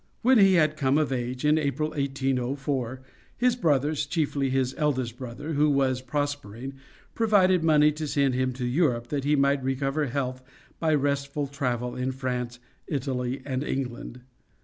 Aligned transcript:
When 0.23 0.39
he 0.39 0.55
had 0.55 0.77
come 0.77 0.97
of 0.97 1.11
age, 1.11 1.45
in 1.45 1.59
April, 1.59 1.89
1804, 1.89 3.03
his 3.37 3.55
brothers, 3.55 4.07
chiefly 4.07 4.49
his 4.49 4.73
eldest 4.75 5.15
brother, 5.15 5.53
who 5.53 5.69
was 5.69 6.01
prospering, 6.01 6.73
provided 7.13 7.63
money 7.63 7.91
to 7.91 8.07
send 8.07 8.33
him 8.33 8.51
to 8.53 8.65
Europe 8.65 9.09
that 9.09 9.25
he 9.25 9.35
might 9.35 9.63
recover 9.63 10.07
health 10.07 10.41
by 10.79 10.95
restful 10.95 11.45
travel 11.45 11.95
in 11.95 12.11
France, 12.11 12.57
Italy 12.87 13.43
and 13.45 13.63
England. 13.63 14.21